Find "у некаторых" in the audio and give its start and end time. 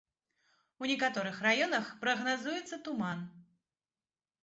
0.83-1.37